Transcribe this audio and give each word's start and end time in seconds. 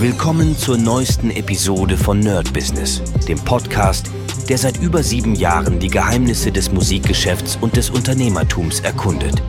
Willkommen 0.00 0.56
zur 0.56 0.78
neuesten 0.78 1.32
Episode 1.32 1.96
von 1.96 2.20
Nerd 2.20 2.52
Business, 2.52 3.02
dem 3.26 3.36
Podcast, 3.44 4.08
der 4.48 4.56
seit 4.56 4.80
über 4.80 5.02
sieben 5.02 5.34
Jahren 5.34 5.80
die 5.80 5.88
Geheimnisse 5.88 6.52
des 6.52 6.70
Musikgeschäfts 6.70 7.58
und 7.60 7.76
des 7.76 7.90
Unternehmertums 7.90 8.78
erkundet. 8.78 9.42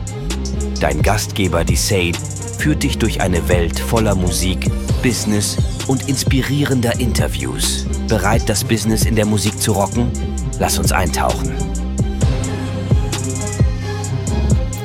Dein 0.80 1.02
Gastgeber, 1.02 1.62
die 1.62 1.76
Sade, 1.76 2.18
führt 2.58 2.82
dich 2.82 2.98
durch 2.98 3.20
eine 3.20 3.48
Welt 3.48 3.78
voller 3.78 4.16
Musik, 4.16 4.68
Business 5.04 5.56
und 5.86 6.08
inspirierender 6.08 6.98
Interviews. 6.98 7.86
Bereit, 8.08 8.48
das 8.48 8.64
Business 8.64 9.04
in 9.04 9.14
der 9.14 9.26
Musik 9.26 9.56
zu 9.56 9.70
rocken? 9.70 10.10
Lass 10.58 10.80
uns 10.80 10.90
eintauchen. 10.90 11.54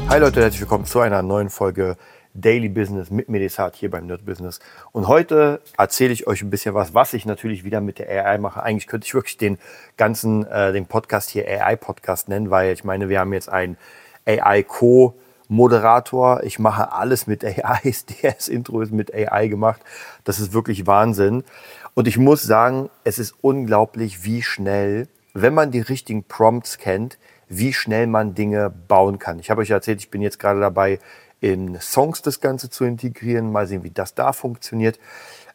Hi 0.10 0.20
Leute, 0.20 0.42
herzlich 0.42 0.62
willkommen 0.62 0.86
zu 0.86 1.00
einer 1.00 1.24
neuen 1.24 1.50
Folge 1.50 1.98
Daily 2.36 2.70
Business 2.70 3.10
mit 3.10 3.30
Medisat 3.30 3.76
hier 3.76 3.90
beim 3.90 4.06
Nerd 4.08 4.26
Business. 4.26 4.60
Und 4.92 5.08
heute 5.08 5.62
erzähle 5.78 6.12
ich 6.12 6.28
euch 6.28 6.42
ein 6.42 6.50
bisschen 6.50 6.76
was, 6.76 6.94
was 6.94 7.14
ich 7.14 7.26
natürlich 7.26 7.64
wieder 7.64 7.80
mit 7.80 7.98
der 7.98 8.10
AI 8.10 8.38
mache. 8.38 8.62
Eigentlich 8.62 8.88
könnte 8.88 9.08
ich 9.08 9.14
wirklich 9.14 9.38
den 9.38 9.58
ganzen, 9.96 10.46
äh, 10.46 10.74
den 10.74 10.86
Podcast 10.86 11.30
hier 11.30 11.48
AI-Podcast 11.48 12.28
nennen, 12.28 12.50
weil 12.50 12.74
ich 12.74 12.84
meine, 12.84 13.08
wir 13.08 13.22
haben 13.22 13.32
jetzt 13.32 13.48
einen 13.50 13.78
AI-Co-Moderator. 14.26 16.44
Ich 16.44 16.60
mache 16.60 16.92
alles 16.92 17.26
mit 17.26 17.46
AI. 17.46 17.80
Das 18.22 18.50
Intro 18.50 18.82
ist 18.82 18.92
mit 18.92 19.14
AI 19.14 19.48
gemacht. 19.48 19.82
Das 20.26 20.40
ist 20.40 20.52
wirklich 20.52 20.86
Wahnsinn. 20.86 21.46
Und 21.94 22.10
ich 22.10 22.18
muss 22.18 22.44
sagen, 22.44 22.90
es 23.06 23.18
ist 23.18 23.34
unglaublich, 23.42 24.26
wie 24.26 24.42
schnell, 24.42 25.08
wenn 25.34 25.54
man 25.54 25.72
die 25.72 25.80
richtigen 25.80 26.26
Prompts 26.26 26.78
kennt, 26.78 27.18
wie 27.48 27.74
schnell 27.74 28.08
man 28.08 28.36
Dinge 28.36 28.70
bauen 28.70 29.20
kann. 29.20 29.40
Ich 29.40 29.50
habe 29.50 29.62
euch 29.62 29.70
erzählt, 29.70 30.00
ich 30.00 30.10
bin 30.10 30.22
jetzt 30.22 30.40
gerade 30.40 30.60
dabei, 30.60 31.00
in 31.42 31.80
Songs 31.80 32.22
das 32.22 32.42
Ganze 32.42 32.70
zu 32.70 32.86
integrieren, 32.86 33.52
mal 33.52 33.68
sehen, 33.68 33.84
wie 33.84 33.92
das 33.92 34.16
da 34.16 34.34
funktioniert. 34.34 35.00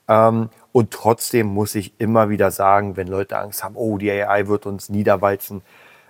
Ähm, 0.08 0.50
und 0.72 0.90
trotzdem 0.90 1.46
muss 1.46 1.74
ich 1.74 1.94
immer 1.98 2.28
wieder 2.28 2.50
sagen, 2.50 2.96
wenn 2.96 3.08
Leute 3.08 3.38
Angst 3.38 3.64
haben, 3.64 3.76
oh, 3.76 3.98
die 3.98 4.10
AI 4.10 4.46
wird 4.46 4.66
uns 4.66 4.88
niederwalzen, 4.88 5.62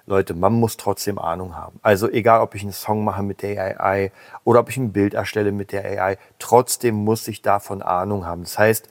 Leute, 0.07 0.35
man 0.35 0.55
muss 0.55 0.77
trotzdem 0.77 1.19
Ahnung 1.19 1.55
haben. 1.57 1.79
Also 1.83 2.11
egal, 2.11 2.41
ob 2.41 2.55
ich 2.55 2.63
einen 2.63 2.73
Song 2.73 3.05
mache 3.05 3.23
mit 3.23 3.43
der 3.43 3.81
AI 3.81 4.11
oder 4.45 4.61
ob 4.61 4.69
ich 4.69 4.77
ein 4.77 4.93
Bild 4.93 5.15
erstelle 5.15 5.53
mit 5.53 5.71
der 5.73 5.85
AI, 5.85 6.19
trotzdem 6.39 6.97
muss 6.97 7.29
ich 7.29 7.43
davon 7.43 7.81
Ahnung 7.81 8.27
haben. 8.27 8.43
Das 8.43 8.59
heißt, 8.59 8.89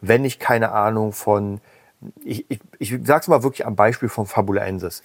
wenn 0.00 0.24
ich 0.24 0.38
keine 0.38 0.70
Ahnung 0.72 1.12
von, 1.12 1.60
ich, 2.24 2.50
ich, 2.50 2.60
ich 2.78 2.90
sage 3.04 3.20
es 3.20 3.28
mal 3.28 3.42
wirklich 3.42 3.66
am 3.66 3.76
Beispiel 3.76 4.08
von 4.08 4.26
Fabulensis 4.26 5.02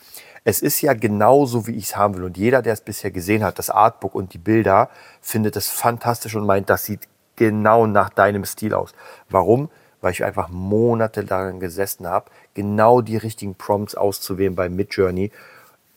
es 0.48 0.62
ist 0.62 0.80
ja 0.80 0.94
genauso, 0.94 1.67
wie 1.67 1.76
ich 1.76 1.88
es 1.88 1.98
haben 1.98 2.16
will. 2.16 2.23
Und 2.23 2.38
jeder, 2.38 2.62
der 2.62 2.72
es 2.72 2.80
bisher 2.80 3.12
gesehen 3.12 3.44
hat, 3.44 3.59
das 3.59 3.70
Artbook 3.70 4.16
und 4.16 4.34
die 4.34 4.38
Bilder, 4.38 4.89
findet 5.20 5.58
es 5.58 5.67
fantastisch 5.67 6.36
und 6.36 6.45
meint, 6.45 6.70
das 6.70 6.86
sieht 6.86 7.02
genau 7.36 7.86
nach 7.86 8.09
deinem 8.09 8.45
Stil 8.45 8.73
aus. 8.73 8.94
Warum? 9.30 9.70
Weil 10.00 10.14
ich 10.14 10.23
einfach 10.23 10.48
Monate 10.48 11.26
daran 11.26 11.59
gesessen 11.59 12.08
habe, 12.08 12.31
genau 12.54 13.02
die 13.02 13.17
richtigen 13.17 13.56
Prompts 13.56 13.95
auszuwählen 13.95 14.56
bei 14.56 14.70
Midjourney, 14.70 15.34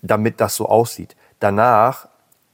damit 0.03 0.41
das 0.41 0.57
so 0.57 0.67
aussieht. 0.67 1.15
Danach 1.39 2.09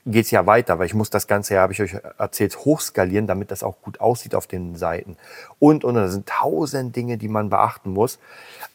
geht 0.06 0.24
es 0.26 0.30
ja 0.30 0.46
weiter, 0.46 0.78
weil 0.78 0.86
ich 0.86 0.94
muss 0.94 1.10
das 1.10 1.26
Ganze 1.26 1.54
ja, 1.54 1.62
habe 1.62 1.72
ich 1.72 1.82
euch 1.82 1.96
erzählt, 2.18 2.56
hochskalieren, 2.64 3.26
damit 3.26 3.50
das 3.50 3.62
auch 3.62 3.82
gut 3.82 4.00
aussieht 4.00 4.34
auf 4.34 4.46
den 4.46 4.76
Seiten. 4.76 5.16
Und, 5.58 5.84
und, 5.84 5.94
da 5.94 6.08
sind 6.08 6.28
tausend 6.28 6.94
Dinge, 6.94 7.18
die 7.18 7.28
man 7.28 7.50
beachten 7.50 7.90
muss. 7.90 8.18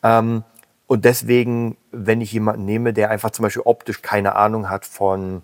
Ähm, 0.03 0.43
und 0.87 1.05
deswegen, 1.05 1.77
wenn 1.91 2.19
ich 2.19 2.33
jemanden 2.33 2.65
nehme, 2.65 2.91
der 2.91 3.09
einfach 3.09 3.31
zum 3.31 3.43
Beispiel 3.43 3.63
optisch 3.63 4.01
keine 4.01 4.35
Ahnung 4.35 4.69
hat 4.69 4.85
von, 4.85 5.41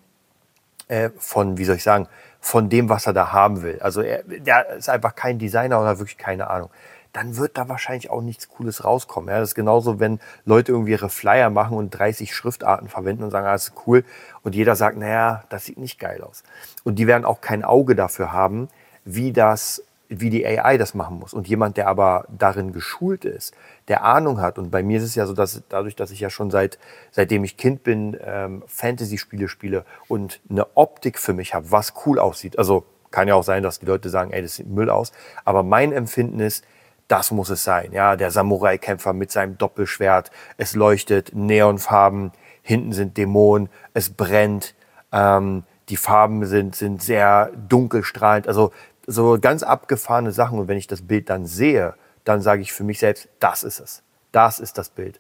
äh, 0.90 1.10
von, 1.18 1.58
wie 1.58 1.64
soll 1.64 1.78
ich 1.78 1.84
sagen, 1.84 2.08
von 2.42 2.70
dem, 2.70 2.90
was 2.90 3.08
er 3.08 3.14
da 3.14 3.32
haben 3.32 3.62
will. 3.62 3.80
Also 3.82 4.02
er, 4.02 4.24
der 4.24 4.76
ist 4.76 4.90
einfach 4.90 5.16
kein 5.16 5.40
Designer 5.40 5.80
oder 5.80 6.00
wirklich 6.00 6.18
keine 6.18 6.50
Ahnung. 6.50 6.70
Dann 7.14 7.38
wird 7.38 7.58
da 7.58 7.70
wahrscheinlich 7.70 8.10
auch 8.10 8.22
nichts 8.22 8.50
Cooles 8.50 8.84
rauskommen. 8.84 9.30
Ja, 9.30 9.40
das 9.40 9.50
ist 9.50 9.56
genauso, 9.56 10.00
wenn 10.00 10.20
Leute 10.46 10.72
irgendwie 10.72 10.92
ihre 10.92 11.10
Flyer 11.10 11.50
machen 11.50 11.78
und 11.78 11.92
30 11.92 12.36
Schriftarten 12.36 12.90
verwenden 12.90 13.24
und 13.24 13.32
sagen, 13.32 13.48
ah, 13.48 13.54
das 13.54 13.70
ist 13.70 13.74
cool. 13.88 14.04
Und 14.44 14.56
jeder 14.56 14.76
sagt, 14.76 14.98
naja, 14.98 15.44
das 15.50 15.66
sieht 15.66 15.78
nicht 15.78 16.00
geil 16.00 16.22
aus. 16.22 16.44
Und 16.84 17.00
die 17.00 17.08
werden 17.08 17.26
auch 17.26 17.42
kein 17.42 17.64
Auge 17.64 17.96
dafür 17.96 18.32
haben, 18.32 18.70
wie 19.04 19.32
das 19.32 19.84
wie 20.10 20.30
die 20.30 20.46
AI 20.46 20.78
das 20.78 20.94
machen 20.94 21.20
muss. 21.20 21.34
Und 21.34 21.48
jemand, 21.48 21.78
der 21.78 21.88
aber 21.88 22.26
darin 22.30 22.72
geschult 22.72 23.26
ist, 23.26 23.54
der 23.88 24.04
Ahnung 24.04 24.40
hat. 24.40 24.58
Und 24.58 24.72
bei 24.72 24.84
mir 24.84 24.98
ist 24.98 25.04
es 25.04 25.16
ja 25.16 25.26
so, 25.26 25.34
dass 25.34 25.62
dadurch, 25.70 25.96
dass 25.96 26.12
ich 26.12 26.20
ja 26.20 26.30
schon 26.30 26.50
seit 26.50 26.80
seitdem 27.12 27.44
ich 27.44 27.58
Kind 27.58 27.84
bin, 27.84 28.18
ähm, 28.24 28.64
Fantasy-Spiele 28.68 29.48
spiele 29.48 29.86
und 30.08 30.40
eine 30.50 30.78
Optik 30.78 31.20
für 31.20 31.34
mich 31.34 31.54
habe, 31.54 31.72
was 31.72 31.94
cool 32.06 32.20
aussieht. 32.20 32.58
Also 32.58 32.86
kann 33.12 33.28
ja 33.28 33.36
auch 33.36 33.44
sein, 33.44 33.64
dass 33.64 33.80
die 33.80 33.86
Leute 33.86 34.10
sagen, 34.10 34.32
ey, 34.32 34.42
das 34.42 34.56
sieht 34.56 34.68
Müll 34.68 34.90
aus. 34.90 35.12
Aber 35.46 35.64
mein 35.64 35.92
Empfinden 35.92 36.40
ist, 36.40 36.64
das 37.08 37.32
muss 37.32 37.50
es 37.50 37.64
sein. 37.64 37.92
Ja, 37.94 38.16
der 38.16 38.32
Samurai-Kämpfer 38.32 39.14
mit 39.14 39.32
seinem 39.32 39.58
Doppelschwert, 39.58 40.32
es 40.58 40.76
leuchtet, 40.76 41.32
Neonfarben, 41.34 42.32
hinten 42.62 42.92
sind 42.92 43.18
Dämonen, 43.18 43.70
es 43.94 44.10
brennt, 44.10 44.76
ähm, 45.12 45.64
die 45.90 45.98
Farben 45.98 46.46
sind, 46.46 46.76
sind 46.76 47.02
sehr 47.02 47.52
dunkelstrahlend. 47.70 48.48
Also 48.48 48.72
so 49.06 49.38
ganz 49.40 49.64
abgefahrene 49.64 50.32
Sachen. 50.32 50.60
Und 50.60 50.68
wenn 50.68 50.78
ich 50.78 50.88
das 50.88 51.02
Bild 51.02 51.30
dann 51.30 51.46
sehe, 51.46 51.94
dann 52.26 52.42
sage 52.42 52.62
ich 52.62 52.74
für 52.74 52.84
mich 52.84 53.00
selbst, 53.00 53.30
das 53.40 53.64
ist 53.64 53.80
es. 53.80 54.04
Das 54.34 54.60
ist 54.60 54.78
das 54.78 54.90
Bild. 54.90 55.20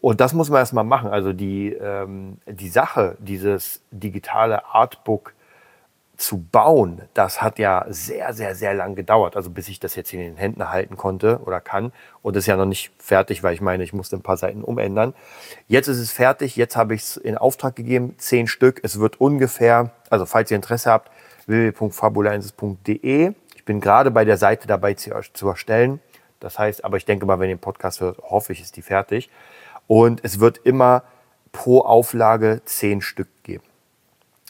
Und 0.00 0.20
das 0.20 0.32
muss 0.32 0.50
man 0.50 0.58
erstmal 0.58 0.84
machen. 0.84 1.10
Also 1.10 1.32
die, 1.32 1.72
ähm, 1.72 2.38
die 2.46 2.68
Sache, 2.68 3.16
dieses 3.20 3.82
digitale 3.90 4.66
Artbook 4.66 5.32
zu 6.18 6.38
bauen, 6.38 7.02
das 7.14 7.40
hat 7.40 7.60
ja 7.60 7.86
sehr, 7.88 8.34
sehr, 8.34 8.56
sehr 8.56 8.74
lang 8.74 8.96
gedauert. 8.96 9.36
Also 9.36 9.50
bis 9.50 9.68
ich 9.68 9.78
das 9.78 9.94
jetzt 9.94 10.12
in 10.12 10.18
den 10.18 10.36
Händen 10.36 10.68
halten 10.68 10.96
konnte 10.96 11.38
oder 11.44 11.60
kann. 11.60 11.92
Und 12.22 12.34
das 12.34 12.42
ist 12.42 12.48
ja 12.48 12.56
noch 12.56 12.66
nicht 12.66 12.90
fertig, 12.98 13.44
weil 13.44 13.54
ich 13.54 13.60
meine, 13.60 13.84
ich 13.84 13.92
musste 13.92 14.16
ein 14.16 14.22
paar 14.22 14.36
Seiten 14.36 14.64
umändern. 14.64 15.14
Jetzt 15.68 15.86
ist 15.86 15.98
es 15.98 16.10
fertig. 16.10 16.56
Jetzt 16.56 16.76
habe 16.76 16.96
ich 16.96 17.02
es 17.02 17.16
in 17.16 17.38
Auftrag 17.38 17.76
gegeben. 17.76 18.16
Zehn 18.18 18.48
Stück. 18.48 18.80
Es 18.82 18.98
wird 18.98 19.20
ungefähr, 19.20 19.92
also 20.10 20.26
falls 20.26 20.50
ihr 20.50 20.56
Interesse 20.56 20.90
habt, 20.90 21.08
www.fabulensis.de. 21.46 23.32
Ich 23.54 23.64
bin 23.64 23.80
gerade 23.80 24.10
bei 24.10 24.24
der 24.24 24.38
Seite 24.38 24.66
dabei 24.66 24.94
zu, 24.94 25.12
zu 25.32 25.48
erstellen. 25.48 26.00
Das 26.40 26.58
heißt, 26.58 26.84
aber 26.84 26.96
ich 26.96 27.04
denke 27.04 27.26
mal, 27.26 27.38
wenn 27.38 27.48
ihr 27.48 27.56
den 27.56 27.60
Podcast 27.60 28.00
hört, 28.00 28.18
hoffe 28.18 28.52
ich, 28.52 28.60
ist 28.60 28.76
die 28.76 28.82
fertig. 28.82 29.30
Und 29.86 30.24
es 30.24 30.40
wird 30.40 30.58
immer 30.58 31.04
pro 31.52 31.82
Auflage 31.82 32.60
zehn 32.64 33.00
Stück 33.02 33.28
geben. 33.44 33.67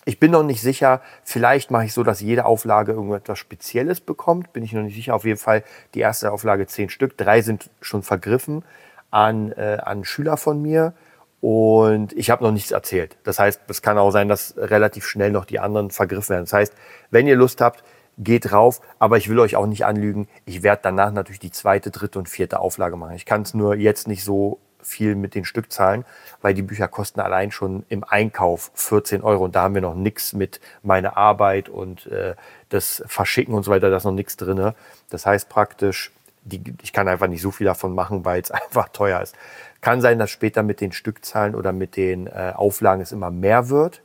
Ich 0.09 0.19
bin 0.19 0.31
noch 0.31 0.43
nicht 0.43 0.63
sicher, 0.63 1.03
vielleicht 1.23 1.71
mache 1.71 1.85
ich 1.85 1.93
so, 1.93 2.03
dass 2.03 2.23
jede 2.23 2.47
Auflage 2.47 2.93
irgendetwas 2.93 3.39
Spezielles 3.39 4.01
bekommt. 4.01 4.55
Bin 4.55 4.65
ich 4.65 4.73
noch 4.73 4.81
nicht 4.81 4.95
sicher. 4.95 5.15
Auf 5.15 5.27
jeden 5.27 5.39
Fall 5.39 5.65
die 5.93 6.01
erste 6.01 6.33
Auflage 6.33 6.67
zehn 6.67 6.89
Stück. 6.89 7.19
Drei 7.19 7.43
sind 7.43 7.69
schon 7.83 8.03
vergriffen 8.03 8.65
an, 9.11 9.53
äh, 9.53 9.77
an 9.85 10.07
Schüler 10.07 10.39
von 10.39 10.63
mir. 10.63 10.95
Und 11.43 12.15
ich 12.15 12.31
habe 12.31 12.43
noch 12.43 12.53
nichts 12.53 12.71
erzählt. 12.71 13.19
Das 13.23 13.39
heißt, 13.39 13.61
es 13.69 13.83
kann 13.83 13.99
auch 13.99 14.11
sein, 14.11 14.29
dass 14.29 14.55
relativ 14.57 15.05
schnell 15.05 15.31
noch 15.31 15.45
die 15.45 15.61
anderen 15.61 15.91
vergriffen 15.91 16.31
werden. 16.31 16.45
Das 16.45 16.55
heißt, 16.55 16.73
wenn 17.11 17.27
ihr 17.27 17.37
Lust 17.37 17.61
habt, 17.61 17.85
geht 18.17 18.51
rauf. 18.51 18.81
Aber 18.99 19.19
ich 19.19 19.29
will 19.29 19.39
euch 19.39 19.57
auch 19.57 19.67
nicht 19.67 19.85
anlügen. 19.85 20.27
Ich 20.47 20.63
werde 20.63 20.81
danach 20.85 21.13
natürlich 21.13 21.41
die 21.41 21.51
zweite, 21.51 21.91
dritte 21.91 22.19
und 22.19 22.31
vierte 22.31 22.61
Auflage 22.61 22.97
machen. 22.97 23.15
Ich 23.15 23.27
kann 23.27 23.43
es 23.43 23.53
nur 23.53 23.75
jetzt 23.75 24.09
nicht 24.09 24.25
so 24.25 24.59
viel 24.89 25.15
mit 25.15 25.35
den 25.35 25.45
Stückzahlen, 25.45 26.05
weil 26.41 26.55
die 26.55 26.63
Bücher 26.63 26.89
kosten 26.89 27.21
allein 27.21 27.51
schon 27.51 27.85
im 27.89 28.05
Einkauf 28.05 28.71
14 28.75 29.23
Euro 29.23 29.45
und 29.45 29.55
da 29.55 29.63
haben 29.63 29.75
wir 29.75 29.83
noch 29.83 29.95
nichts 29.95 30.33
mit 30.33 30.61
meiner 30.83 31.17
Arbeit 31.17 31.69
und 31.69 32.07
äh, 32.07 32.35
das 32.69 33.03
Verschicken 33.07 33.55
und 33.55 33.63
so 33.63 33.71
weiter, 33.71 33.91
da 33.91 33.97
ist 33.97 34.05
noch 34.05 34.13
nichts 34.13 34.37
drin. 34.37 34.73
Das 35.11 35.27
heißt 35.27 35.49
praktisch, 35.49 36.11
die, 36.43 36.75
ich 36.83 36.93
kann 36.93 37.09
einfach 37.09 37.29
nicht 37.29 37.43
so 37.43 37.51
viel 37.51 37.67
davon 37.67 37.95
machen, 37.95 38.25
weil 38.25 38.41
es 38.41 38.51
einfach 38.51 38.89
teuer 38.89 39.21
ist. 39.21 39.37
Kann 39.81 40.01
sein, 40.01 40.19
dass 40.19 40.31
später 40.31 40.63
mit 40.63 40.81
den 40.81 40.93
Stückzahlen 40.93 41.55
oder 41.55 41.73
mit 41.73 41.97
den 41.97 42.27
äh, 42.27 42.53
Auflagen 42.55 43.01
es 43.01 43.13
immer 43.13 43.31
mehr 43.31 43.69
wird, 43.69 44.03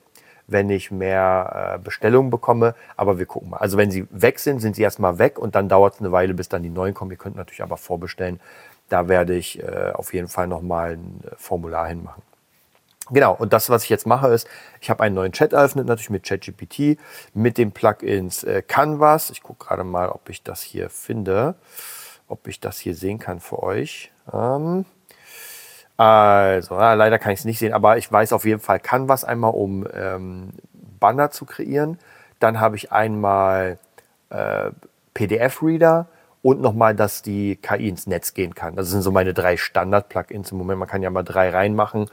wenn 0.48 0.70
ich 0.70 0.92
mehr 0.92 1.76
äh, 1.76 1.80
Bestellungen 1.80 2.30
bekomme. 2.30 2.76
Aber 2.96 3.20
wir 3.20 3.26
gucken 3.26 3.52
mal. 3.52 3.58
Also 3.58 3.78
wenn 3.78 3.92
sie 3.92 4.08
weg 4.12 4.40
sind, 4.40 4.60
sind 4.60 4.76
sie 4.76 4.84
erstmal 4.84 5.20
weg 5.20 5.40
und 5.40 5.56
dann 5.56 5.70
dauert 5.70 5.96
es 5.96 6.00
eine 6.00 6.12
Weile, 6.12 6.34
bis 6.34 6.50
dann 6.50 6.64
die 6.64 6.70
neuen 6.70 6.94
kommen. 6.94 7.12
Ihr 7.12 7.18
könnt 7.18 7.36
natürlich 7.36 7.64
aber 7.64 7.78
vorbestellen. 7.78 8.40
Da 8.90 9.08
werde 9.08 9.36
ich 9.36 9.62
äh, 9.62 9.92
auf 9.94 10.14
jeden 10.14 10.28
Fall 10.28 10.48
nochmal 10.48 10.94
ein 10.94 11.22
äh, 11.26 11.36
Formular 11.38 11.88
hinmachen. 11.88 12.22
Genau, 13.10 13.34
und 13.34 13.52
das, 13.52 13.70
was 13.70 13.84
ich 13.84 13.90
jetzt 13.90 14.08
mache, 14.08 14.30
ist, 14.30 14.48
ich 14.80 14.90
habe 14.90 15.04
einen 15.04 15.16
neuen 15.16 15.34
Chat 15.34 15.52
eröffnet, 15.52 15.88
natürlich 15.88 16.10
mit 16.10 16.24
ChatGPT, 16.24 16.98
mit 17.34 17.58
den 17.58 17.74
Plugins 17.74 18.44
äh, 18.46 18.62
Canvas. 18.62 19.30
Ich 19.30 19.44
gucke 19.44 19.66
gerade 19.66 19.84
mal, 19.84 20.10
ob 20.10 20.30
ich 20.30 20.42
das 20.42 20.62
hier 20.62 20.90
finde, 20.90 21.56
ob 22.30 22.48
ich 22.48 22.62
das 22.62 22.80
hier 22.80 22.96
sehen 22.96 23.20
kann 23.20 23.42
für 23.42 23.62
euch. 23.62 24.12
Ähm, 24.32 24.86
also, 26.04 26.76
ja, 26.76 26.96
leider 26.96 27.18
kann 27.18 27.32
ich 27.32 27.40
es 27.40 27.46
nicht 27.46 27.60
sehen, 27.60 27.74
aber 27.74 27.98
ich 27.98 28.12
weiß 28.12 28.34
auf 28.34 28.44
jeden 28.44 28.60
Fall 28.60 28.80
Canvas 28.80 29.24
einmal, 29.24 29.52
um 29.52 29.88
ähm, 29.94 30.50
Banner 31.00 31.32
zu 31.32 31.46
kreieren. 31.46 31.98
Dann 32.40 32.60
habe 32.60 32.76
ich 32.76 32.92
einmal 32.92 33.78
äh, 34.30 34.72
PDF-Reader 35.14 36.08
und 36.42 36.60
nochmal, 36.60 36.94
dass 36.94 37.22
die 37.22 37.56
KI 37.56 37.88
ins 37.88 38.06
Netz 38.06 38.34
gehen 38.34 38.54
kann. 38.54 38.76
Das 38.76 38.90
sind 38.90 39.02
so 39.02 39.12
meine 39.12 39.34
drei 39.34 39.56
Standard-Plugins 39.56 40.52
im 40.52 40.58
Moment. 40.58 40.80
Man 40.80 40.90
kann 40.90 41.02
ja 41.04 41.10
mal 41.10 41.24
drei 41.24 41.50
reinmachen. 41.52 42.10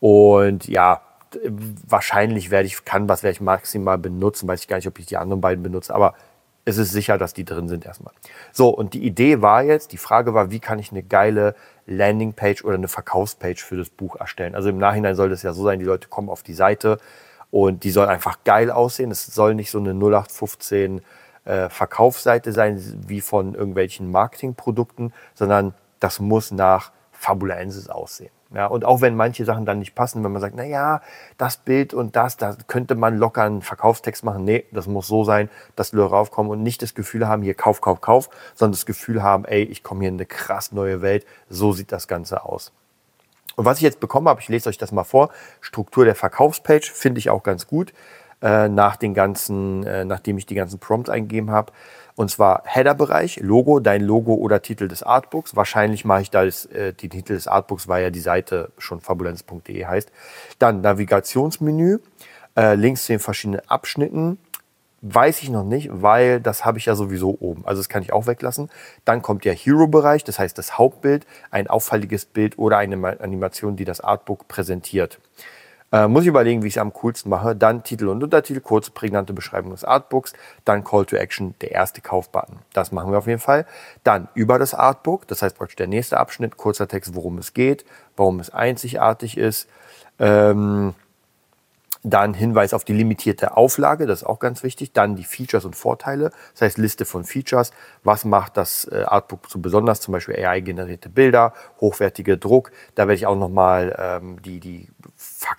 Und 0.00 0.66
ja, 0.66 1.02
wahrscheinlich 1.86 2.50
werde 2.50 2.66
ich 2.66 2.84
Canvas 2.84 3.22
werde 3.22 3.34
ich 3.34 3.40
maximal 3.40 3.98
benutzen. 3.98 4.48
Weiß 4.48 4.62
ich 4.62 4.68
gar 4.68 4.78
nicht, 4.78 4.88
ob 4.88 4.98
ich 4.98 5.06
die 5.06 5.16
anderen 5.16 5.40
beiden 5.40 5.62
benutze. 5.62 5.94
Aber 5.94 6.14
es 6.68 6.76
ist 6.76 6.92
sicher, 6.92 7.16
dass 7.16 7.32
die 7.32 7.44
drin 7.44 7.68
sind 7.68 7.86
erstmal. 7.86 8.12
So, 8.52 8.68
und 8.68 8.92
die 8.94 9.04
Idee 9.04 9.40
war 9.40 9.62
jetzt, 9.62 9.92
die 9.92 9.96
Frage 9.96 10.34
war, 10.34 10.50
wie 10.50 10.60
kann 10.60 10.78
ich 10.78 10.90
eine 10.90 11.02
geile 11.02 11.54
Landingpage 11.86 12.62
oder 12.64 12.74
eine 12.74 12.88
Verkaufspage 12.88 13.62
für 13.64 13.76
das 13.76 13.88
Buch 13.88 14.16
erstellen? 14.16 14.54
Also 14.54 14.68
im 14.68 14.78
Nachhinein 14.78 15.14
soll 15.14 15.30
das 15.30 15.42
ja 15.42 15.52
so 15.52 15.64
sein, 15.64 15.78
die 15.78 15.86
Leute 15.86 16.08
kommen 16.08 16.28
auf 16.28 16.42
die 16.42 16.52
Seite 16.52 16.98
und 17.50 17.84
die 17.84 17.90
soll 17.90 18.06
einfach 18.06 18.38
geil 18.44 18.70
aussehen. 18.70 19.10
Es 19.10 19.26
soll 19.26 19.54
nicht 19.54 19.70
so 19.70 19.78
eine 19.78 19.94
0815 19.94 21.00
äh, 21.46 21.68
Verkaufsseite 21.70 22.52
sein 22.52 22.82
wie 23.06 23.22
von 23.22 23.54
irgendwelchen 23.54 24.10
Marketingprodukten, 24.10 25.14
sondern 25.34 25.72
das 26.00 26.20
muss 26.20 26.50
nach 26.50 26.92
Fabulensis 27.18 27.88
aussehen. 27.88 28.30
Ja, 28.54 28.66
und 28.66 28.84
auch 28.84 29.00
wenn 29.00 29.16
manche 29.16 29.44
Sachen 29.44 29.66
dann 29.66 29.80
nicht 29.80 29.94
passen, 29.94 30.24
wenn 30.24 30.32
man 30.32 30.40
sagt, 30.40 30.54
na 30.56 30.64
ja, 30.64 31.02
das 31.36 31.58
Bild 31.58 31.92
und 31.92 32.16
das, 32.16 32.36
da 32.36 32.56
könnte 32.66 32.94
man 32.94 33.18
locker 33.18 33.42
einen 33.42 33.60
Verkaufstext 33.60 34.24
machen. 34.24 34.44
Nee, 34.44 34.64
das 34.70 34.86
muss 34.86 35.06
so 35.08 35.24
sein, 35.24 35.50
dass 35.76 35.92
Leute 35.92 36.10
raufkommen 36.10 36.50
und 36.50 36.62
nicht 36.62 36.80
das 36.80 36.94
Gefühl 36.94 37.28
haben, 37.28 37.42
hier 37.42 37.54
Kauf, 37.54 37.80
Kauf, 37.80 38.00
Kauf, 38.00 38.30
sondern 38.54 38.72
das 38.72 38.86
Gefühl 38.86 39.22
haben, 39.22 39.44
ey, 39.44 39.64
ich 39.64 39.82
komme 39.82 40.00
hier 40.00 40.08
in 40.08 40.14
eine 40.14 40.26
krass 40.26 40.72
neue 40.72 41.02
Welt. 41.02 41.26
So 41.50 41.72
sieht 41.72 41.92
das 41.92 42.08
Ganze 42.08 42.44
aus. 42.44 42.72
Und 43.56 43.64
was 43.64 43.78
ich 43.78 43.82
jetzt 43.82 44.00
bekommen 44.00 44.28
habe, 44.28 44.40
ich 44.40 44.48
lese 44.48 44.68
euch 44.68 44.78
das 44.78 44.92
mal 44.92 45.04
vor. 45.04 45.30
Struktur 45.60 46.04
der 46.04 46.14
Verkaufspage 46.14 46.90
finde 46.94 47.18
ich 47.18 47.28
auch 47.28 47.42
ganz 47.42 47.66
gut. 47.66 47.92
Äh, 48.40 48.68
nach 48.68 48.94
den 48.94 49.14
ganzen, 49.14 49.84
äh, 49.84 50.04
nachdem 50.04 50.38
ich 50.38 50.46
die 50.46 50.54
ganzen 50.54 50.78
Prompts 50.78 51.10
eingegeben 51.10 51.50
habe. 51.50 51.72
Und 52.14 52.30
zwar 52.30 52.62
Header-Bereich, 52.66 53.40
Logo, 53.40 53.80
dein 53.80 54.00
Logo 54.00 54.34
oder 54.34 54.62
Titel 54.62 54.86
des 54.86 55.02
Artbooks. 55.02 55.56
Wahrscheinlich 55.56 56.04
mache 56.04 56.22
ich 56.22 56.30
da 56.30 56.44
äh, 56.44 56.92
den 56.92 57.10
Titel 57.10 57.34
des 57.34 57.48
Artbooks, 57.48 57.88
weil 57.88 58.04
ja 58.04 58.10
die 58.10 58.20
Seite 58.20 58.70
schon 58.78 59.00
fabulenz.de 59.00 59.84
heißt. 59.84 60.12
Dann 60.60 60.82
Navigationsmenü, 60.82 61.98
äh, 62.56 62.76
Links 62.76 63.06
zu 63.06 63.12
den 63.12 63.18
verschiedenen 63.18 63.68
Abschnitten. 63.68 64.38
Weiß 65.00 65.42
ich 65.42 65.50
noch 65.50 65.64
nicht, 65.64 65.88
weil 65.90 66.40
das 66.40 66.64
habe 66.64 66.78
ich 66.78 66.86
ja 66.86 66.94
sowieso 66.94 67.36
oben. 67.40 67.66
Also 67.66 67.80
das 67.80 67.88
kann 67.88 68.02
ich 68.02 68.12
auch 68.12 68.28
weglassen. 68.28 68.70
Dann 69.04 69.20
kommt 69.20 69.44
der 69.44 69.54
Hero-Bereich, 69.54 70.22
das 70.22 70.38
heißt 70.38 70.56
das 70.58 70.78
Hauptbild, 70.78 71.26
ein 71.50 71.66
auffälliges 71.66 72.24
Bild 72.24 72.56
oder 72.56 72.78
eine 72.78 73.20
Animation, 73.20 73.74
die 73.74 73.84
das 73.84 74.00
Artbook 74.00 74.46
präsentiert. 74.46 75.18
Äh, 75.90 76.06
muss 76.06 76.22
ich 76.22 76.28
überlegen, 76.28 76.62
wie 76.62 76.68
ich 76.68 76.74
es 76.74 76.78
am 76.78 76.92
coolsten 76.92 77.30
mache. 77.30 77.56
Dann 77.56 77.82
Titel 77.82 78.08
und 78.08 78.22
Untertitel, 78.22 78.60
kurze, 78.60 78.90
prägnante 78.90 79.32
Beschreibung 79.32 79.70
des 79.70 79.84
Artbooks. 79.84 80.34
Dann 80.64 80.84
Call 80.84 81.06
to 81.06 81.16
Action, 81.16 81.54
der 81.60 81.72
erste 81.72 82.00
Kaufbutton. 82.00 82.58
Das 82.72 82.92
machen 82.92 83.10
wir 83.10 83.18
auf 83.18 83.26
jeden 83.26 83.40
Fall. 83.40 83.66
Dann 84.04 84.28
über 84.34 84.58
das 84.58 84.74
Artbook, 84.74 85.26
das 85.28 85.42
heißt 85.42 85.56
praktisch 85.56 85.76
der 85.76 85.86
nächste 85.86 86.18
Abschnitt, 86.18 86.56
kurzer 86.56 86.88
Text, 86.88 87.14
worum 87.14 87.38
es 87.38 87.54
geht, 87.54 87.84
warum 88.16 88.40
es 88.40 88.50
einzigartig 88.50 89.38
ist. 89.38 89.68
Ähm, 90.18 90.94
dann 92.04 92.32
Hinweis 92.32 92.74
auf 92.74 92.84
die 92.84 92.92
limitierte 92.92 93.56
Auflage, 93.56 94.06
das 94.06 94.20
ist 94.20 94.26
auch 94.26 94.38
ganz 94.38 94.62
wichtig. 94.62 94.92
Dann 94.92 95.16
die 95.16 95.24
Features 95.24 95.64
und 95.64 95.74
Vorteile, 95.74 96.30
das 96.52 96.62
heißt 96.62 96.78
Liste 96.78 97.04
von 97.04 97.24
Features. 97.24 97.72
Was 98.04 98.24
macht 98.24 98.56
das 98.56 98.84
äh, 98.90 99.02
Artbook 99.06 99.48
so 99.48 99.58
besonders? 99.58 100.00
Zum 100.00 100.12
Beispiel 100.12 100.36
AI-generierte 100.36 101.08
Bilder, 101.08 101.52
hochwertiger 101.80 102.36
Druck. 102.36 102.70
Da 102.94 103.02
werde 103.02 103.14
ich 103.14 103.26
auch 103.26 103.36
nochmal 103.36 103.96
ähm, 103.98 104.40
die, 104.42 104.60
die 104.60 104.88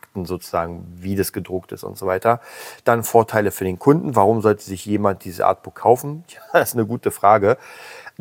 Fakten 0.09 0.25
sozusagen, 0.25 0.85
wie 0.95 1.15
das 1.15 1.33
gedruckt 1.33 1.71
ist 1.71 1.83
und 1.83 1.97
so 1.97 2.06
weiter. 2.06 2.41
Dann 2.83 3.03
Vorteile 3.03 3.51
für 3.51 3.63
den 3.63 3.79
Kunden. 3.79 4.15
Warum 4.15 4.41
sollte 4.41 4.63
sich 4.63 4.85
jemand 4.85 5.23
dieses 5.23 5.41
Artbook 5.41 5.75
kaufen? 5.75 6.23
Ja, 6.33 6.59
das 6.59 6.69
ist 6.69 6.75
eine 6.75 6.85
gute 6.85 7.11
Frage. 7.11 7.57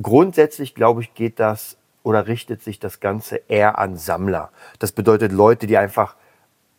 Grundsätzlich, 0.00 0.74
glaube 0.74 1.02
ich, 1.02 1.14
geht 1.14 1.40
das 1.40 1.76
oder 2.02 2.26
richtet 2.26 2.62
sich 2.62 2.78
das 2.78 3.00
Ganze 3.00 3.36
eher 3.48 3.78
an 3.78 3.96
Sammler. 3.96 4.50
Das 4.78 4.92
bedeutet 4.92 5.32
Leute, 5.32 5.66
die 5.66 5.76
einfach 5.76 6.16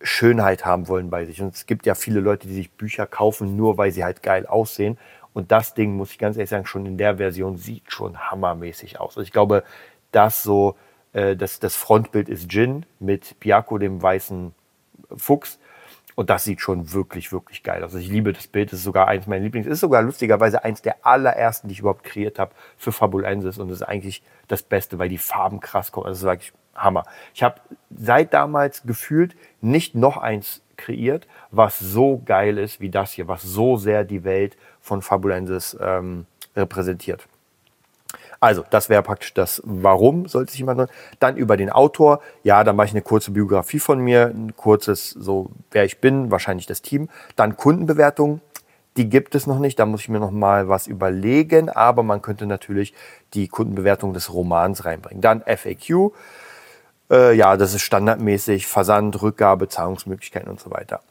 Schönheit 0.01 0.65
haben 0.65 0.88
wollen 0.88 1.09
bei 1.09 1.25
sich. 1.25 1.41
Und 1.41 1.56
es 1.56 1.65
gibt 1.65 1.85
ja 1.85 1.95
viele 1.95 2.19
Leute, 2.19 2.47
die 2.47 2.53
sich 2.53 2.71
Bücher 2.71 3.06
kaufen, 3.06 3.56
nur 3.56 3.77
weil 3.77 3.91
sie 3.91 4.03
halt 4.03 4.23
geil 4.23 4.45
aussehen. 4.45 4.97
Und 5.33 5.51
das 5.51 5.73
Ding, 5.73 5.95
muss 5.95 6.11
ich 6.11 6.19
ganz 6.19 6.38
ehrlich 6.38 6.50
sagen, 6.50 6.65
schon 6.65 6.85
in 6.85 6.97
der 6.97 7.17
Version 7.17 7.57
sieht 7.57 7.91
schon 7.91 8.17
hammermäßig 8.17 9.00
aus. 9.00 9.11
Also 9.11 9.21
ich 9.21 9.31
glaube, 9.31 9.63
das 10.11 10.44
so, 10.44 10.75
äh, 11.13 11.35
das, 11.35 11.59
das 11.59 11.75
Frontbild 11.75 12.29
ist 12.29 12.51
Jin 12.51 12.85
mit 13.00 13.39
Biako, 13.39 13.77
dem 13.77 14.01
weißen 14.01 14.53
Fuchs. 15.15 15.59
Und 16.15 16.29
das 16.29 16.44
sieht 16.44 16.59
schon 16.59 16.91
wirklich, 16.91 17.31
wirklich 17.31 17.63
geil 17.63 17.81
aus. 17.83 17.94
Also 17.94 18.00
ich 18.00 18.09
liebe 18.09 18.33
das 18.33 18.47
Bild. 18.47 18.73
Das 18.73 18.79
ist 18.79 18.85
sogar 18.85 19.07
eins 19.07 19.25
meiner 19.25 19.44
Lieblings. 19.44 19.67
Ist 19.67 19.79
sogar 19.79 20.01
lustigerweise 20.01 20.63
eins 20.65 20.81
der 20.81 21.06
allerersten, 21.06 21.69
die 21.69 21.73
ich 21.73 21.79
überhaupt 21.79 22.03
kreiert 22.03 22.39
habe 22.39 22.51
für 22.77 22.91
Fabulensis. 22.91 23.57
Und 23.57 23.69
das 23.69 23.77
ist 23.77 23.88
eigentlich 23.88 24.21
das 24.50 24.61
Beste, 24.61 25.00
weil 25.00 25.07
die 25.07 25.17
Farben 25.17 25.61
krass 25.61 25.91
kommen. 25.94 26.07
Also 26.07 26.25
das 26.27 26.35
ist 26.38 26.41
wirklich 26.41 26.53
Hammer. 26.75 27.06
Ich 27.33 27.44
habe 27.44 27.61
seit 27.89 28.33
damals 28.33 28.83
gefühlt 28.83 29.35
nicht 29.61 29.95
noch 29.95 30.17
eins 30.17 30.61
kreiert, 30.75 31.27
was 31.51 31.79
so 31.79 32.21
geil 32.25 32.57
ist 32.57 32.79
wie 32.79 32.89
das 32.89 33.11
hier, 33.11 33.27
was 33.27 33.41
so 33.41 33.77
sehr 33.77 34.03
die 34.03 34.23
Welt 34.23 34.57
von 34.81 35.01
Fabulensis 35.01 35.77
ähm, 35.79 36.25
repräsentiert. 36.56 37.27
Also, 38.39 38.63
das 38.69 38.89
wäre 38.89 39.03
praktisch 39.03 39.33
das 39.33 39.62
Warum, 39.65 40.27
sollte 40.27 40.51
sich 40.51 40.59
jemand. 40.59 40.89
Dann 41.19 41.36
über 41.36 41.57
den 41.57 41.69
Autor. 41.69 42.21
Ja, 42.44 42.63
dann 42.63 42.75
mache 42.75 42.88
ich 42.88 42.94
eine 42.94 43.01
kurze 43.01 43.31
Biografie 43.31 43.80
von 43.80 44.00
mir, 44.00 44.27
ein 44.27 44.56
kurzes, 44.56 45.09
so 45.09 45.50
wer 45.71 45.83
ich 45.83 46.00
bin, 46.00 46.31
wahrscheinlich 46.31 46.65
das 46.65 46.81
Team. 46.81 47.09
Dann 47.36 47.57
Kundenbewertung. 47.57 48.41
Die 48.97 49.07
gibt 49.07 49.36
es 49.36 49.47
noch 49.47 49.59
nicht, 49.59 49.80
da 49.80 49.86
muss 49.86 50.01
ich 50.01 50.09
mir 50.09 50.19
noch 50.19 50.31
mal 50.31 50.68
was 50.68 50.88
überlegen, 50.88 51.69
aber 51.69 52.03
man 52.03 52.21
könnte 52.21 52.45
natürlich 52.47 52.94
die 53.33 53.47
Kundenbewertung 53.47 54.13
des 54.13 54.33
Romans 54.33 54.83
reinbringen. 54.83 55.21
Dann 55.21 55.42
FAQ. 55.42 56.12
Äh, 57.12 57.33
ja, 57.35 57.56
das 57.56 57.74
ist 57.74 57.81
standardmäßig 57.81 58.68
Versand, 58.68 59.21
Rückgabe, 59.21 59.69
Zahlungsmöglichkeiten 59.69 60.50
und 60.50 60.59
so 60.59 60.71
weiter. 60.71 61.01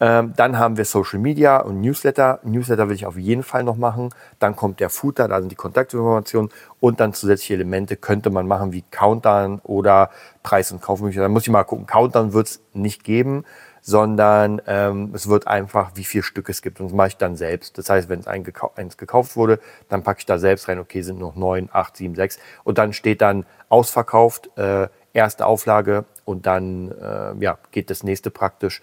Ähm, 0.00 0.32
dann 0.36 0.58
haben 0.58 0.76
wir 0.76 0.84
Social 0.84 1.18
Media 1.18 1.58
und 1.58 1.80
Newsletter. 1.80 2.38
Newsletter 2.44 2.88
will 2.88 2.94
ich 2.94 3.06
auf 3.06 3.16
jeden 3.16 3.42
Fall 3.42 3.64
noch 3.64 3.76
machen. 3.76 4.10
Dann 4.38 4.54
kommt 4.54 4.78
der 4.80 4.90
Footer, 4.90 5.26
da 5.26 5.40
sind 5.40 5.50
die 5.50 5.56
Kontaktinformationen 5.56 6.50
und 6.78 7.00
dann 7.00 7.12
zusätzliche 7.12 7.54
Elemente 7.54 7.96
könnte 7.96 8.30
man 8.30 8.46
machen 8.46 8.72
wie 8.72 8.84
Countdown 8.90 9.60
oder 9.64 10.10
Preis- 10.44 10.70
und 10.70 10.80
Kaufmöglichkeiten. 10.80 11.28
Da 11.30 11.32
muss 11.32 11.42
ich 11.42 11.50
mal 11.50 11.64
gucken. 11.64 11.86
Countdown 11.86 12.32
wird 12.32 12.46
es 12.46 12.60
nicht 12.74 13.02
geben, 13.02 13.44
sondern 13.80 14.62
ähm, 14.66 15.10
es 15.14 15.28
wird 15.28 15.48
einfach, 15.48 15.92
wie 15.94 16.04
viel 16.04 16.22
Stück 16.22 16.48
es 16.48 16.62
gibt. 16.62 16.78
Und 16.78 16.86
das 16.86 16.94
mache 16.94 17.08
ich 17.08 17.16
dann 17.16 17.34
selbst. 17.34 17.76
Das 17.76 17.90
heißt, 17.90 18.08
wenn 18.08 18.22
gekau 18.44 18.72
eins 18.76 18.98
gekauft 18.98 19.34
wurde, 19.34 19.58
dann 19.88 20.04
packe 20.04 20.20
ich 20.20 20.26
da 20.26 20.38
selbst 20.38 20.68
rein, 20.68 20.78
okay, 20.78 21.02
sind 21.02 21.18
noch 21.18 21.34
neun, 21.34 21.68
acht, 21.72 21.96
sieben, 21.96 22.14
sechs. 22.14 22.38
Und 22.62 22.78
dann 22.78 22.92
steht 22.92 23.20
dann 23.20 23.46
ausverkauft, 23.68 24.50
äh, 24.56 24.88
erste 25.12 25.46
Auflage 25.46 26.04
und 26.24 26.46
dann 26.46 26.92
äh, 26.92 27.34
ja, 27.42 27.58
geht 27.72 27.90
das 27.90 28.04
nächste 28.04 28.30
praktisch 28.30 28.80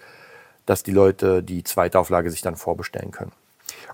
dass 0.66 0.82
die 0.82 0.92
Leute 0.92 1.42
die 1.42 1.64
zweite 1.64 1.98
Auflage 1.98 2.30
sich 2.30 2.42
dann 2.42 2.56
vorbestellen 2.56 3.10
können. 3.10 3.32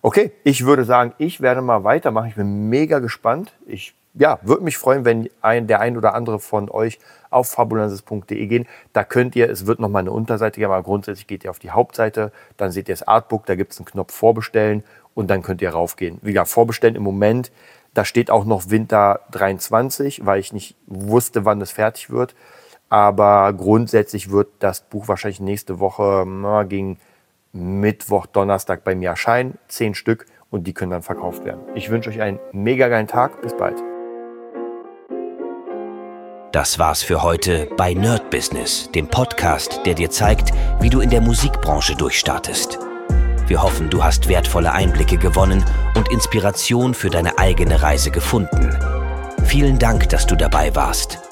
Okay, 0.03 0.33
ich 0.43 0.65
würde 0.65 0.85
sagen, 0.85 1.15
ich 1.19 1.41
werde 1.41 1.63
mal 1.63 1.85
weitermachen. 1.85 2.29
Ich 2.29 2.35
bin 2.35 2.69
mega 2.69 2.99
gespannt. 2.99 3.53
Ich 3.67 3.95
ja, 4.15 4.39
würde 4.43 4.63
mich 4.63 4.77
freuen, 4.77 5.05
wenn 5.05 5.31
ein, 5.41 5.67
der 5.67 5.81
ein 5.81 5.97
oder 5.97 6.15
andere 6.15 6.39
von 6.39 6.71
euch 6.71 6.99
auf 7.31 7.49
fabulansis.de 7.51 8.47
gehen. 8.47 8.67
Da 8.93 9.05
könnt 9.05 9.35
ihr, 9.37 9.49
es 9.49 9.67
wird 9.67 9.81
nochmal 9.81 10.01
eine 10.01 10.13
Unterseite 10.13 10.61
geben, 10.61 10.73
aber 10.73 10.83
grundsätzlich 10.83 11.27
geht 11.27 11.45
ihr 11.45 11.51
auf 11.51 11.59
die 11.59 11.71
Hauptseite, 11.71 12.31
dann 12.57 12.73
seht 12.73 12.89
ihr 12.89 12.95
das 12.95 13.07
Artbook, 13.07 13.47
da 13.47 13.55
gibt 13.55 13.73
es 13.73 13.79
einen 13.79 13.87
Knopf 13.87 14.13
Vorbestellen 14.13 14.85
und 15.15 15.31
dann 15.31 15.43
könnt 15.43 15.63
ihr 15.63 15.71
raufgehen. 15.71 16.19
Wie 16.23 16.33
gesagt, 16.33 16.51
Vorbestellen 16.51 16.97
im 16.97 17.03
Moment, 17.03 17.53
da 17.95 18.05
steht 18.05 18.31
auch 18.31 18.45
noch 18.45 18.71
Winter 18.71 19.21
23, 19.31 20.27
weil 20.27 20.41
ich 20.41 20.53
nicht 20.53 20.77
wusste, 20.87 21.45
wann 21.45 21.61
das 21.61 21.71
fertig 21.71 22.11
wird. 22.11 22.35
Aber 22.93 23.51
grundsätzlich 23.55 24.31
wird 24.31 24.49
das 24.59 24.83
Buch 24.83 25.09
wahrscheinlich 25.09 25.41
nächste 25.41 25.81
Woche 25.81 26.27
na, 26.27 26.63
gegen 26.65 26.99
Mittwoch, 27.55 28.27
Donnerstag 28.27 28.85
bei 28.85 28.95
mir 28.95 29.09
erscheinen. 29.09 29.57
Zehn 29.67 29.95
Stück 29.95 30.27
und 30.51 30.67
die 30.67 30.75
können 30.75 30.91
dann 30.91 31.03
verkauft 31.03 31.47
werden. 31.47 31.63
Ich 31.75 31.89
wünsche 31.89 32.11
euch 32.11 32.21
einen 32.21 32.39
mega 32.53 32.89
geilen 32.89 33.07
Tag. 33.07 33.41
Bis 33.41 33.57
bald. 33.57 33.83
Das 36.53 36.79
war's 36.79 37.03
für 37.03 37.23
heute 37.23 37.67
bei 37.79 37.95
Nerd 37.95 38.29
Business, 38.29 38.91
dem 38.95 39.09
Podcast, 39.09 39.81
der 39.87 39.95
dir 39.95 40.11
zeigt, 40.11 40.53
wie 40.81 40.91
du 40.91 41.01
in 41.01 41.09
der 41.09 41.23
Musikbranche 41.23 41.97
durchstartest. 41.97 42.79
Wir 43.47 43.63
hoffen, 43.63 43.89
du 43.89 44.05
hast 44.05 44.29
wertvolle 44.29 44.71
Einblicke 44.71 45.17
gewonnen 45.17 45.65
und 45.97 46.13
Inspiration 46.13 46.93
für 46.93 47.09
deine 47.09 47.39
eigene 47.39 47.81
Reise 47.81 48.11
gefunden. 48.11 48.77
Vielen 49.45 49.79
Dank, 49.79 50.11
dass 50.11 50.27
du 50.27 50.37
dabei 50.37 50.77
warst. 50.77 51.32